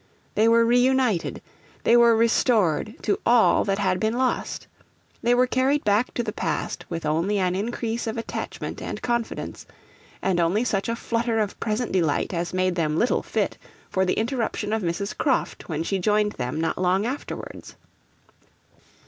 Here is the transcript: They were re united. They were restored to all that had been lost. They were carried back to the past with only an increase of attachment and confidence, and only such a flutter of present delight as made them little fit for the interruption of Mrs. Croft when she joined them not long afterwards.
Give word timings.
They 0.33 0.47
were 0.47 0.65
re 0.65 0.79
united. 0.79 1.43
They 1.83 1.95
were 1.95 2.15
restored 2.15 2.95
to 3.03 3.19
all 3.23 3.63
that 3.65 3.77
had 3.77 3.99
been 3.99 4.13
lost. 4.17 4.65
They 5.21 5.35
were 5.35 5.45
carried 5.45 5.83
back 5.83 6.11
to 6.15 6.23
the 6.23 6.33
past 6.33 6.85
with 6.89 7.05
only 7.05 7.37
an 7.37 7.53
increase 7.53 8.07
of 8.07 8.17
attachment 8.17 8.81
and 8.81 8.99
confidence, 9.03 9.67
and 10.23 10.39
only 10.39 10.63
such 10.63 10.89
a 10.89 10.95
flutter 10.95 11.37
of 11.37 11.59
present 11.59 11.91
delight 11.91 12.33
as 12.33 12.51
made 12.51 12.73
them 12.73 12.97
little 12.97 13.21
fit 13.21 13.59
for 13.91 14.03
the 14.03 14.13
interruption 14.15 14.73
of 14.73 14.81
Mrs. 14.81 15.15
Croft 15.15 15.69
when 15.69 15.83
she 15.83 15.99
joined 15.99 16.31
them 16.31 16.59
not 16.59 16.79
long 16.79 17.05
afterwards. 17.05 17.75